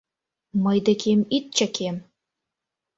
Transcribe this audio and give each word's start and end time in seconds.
Мый 0.63 0.77
декем 0.85 1.21
ит 1.37 1.45
чакем! 1.57 1.95